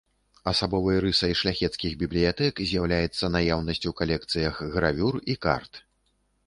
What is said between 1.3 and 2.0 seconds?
шляхецкіх